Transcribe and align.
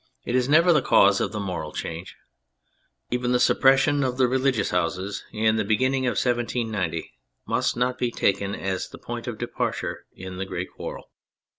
It 0.25 0.35
is 0.35 0.49
never 0.49 0.73
the 0.73 0.81
cause 0.81 1.21
of 1.21 1.35
a 1.35 1.39
moral 1.39 1.71
change. 1.71 2.15
Even 3.11 3.33
the 3.33 3.39
suppression 3.39 4.03
of 4.03 4.17
the 4.17 4.27
religious 4.27 4.71
houses 4.71 5.23
in 5.31 5.57
the 5.57 5.63
beginning 5.63 6.07
of 6.07 6.13
1790 6.17 7.11
must 7.45 7.77
not 7.77 7.99
be 7.99 8.09
taken 8.09 8.55
as 8.55 8.89
the 8.89 8.97
point 8.97 9.27
of 9.27 9.37
departure 9.37 10.07
in 10.15 10.37
the 10.37 10.45
great 10.45 10.71
quarrel. 10.71 11.11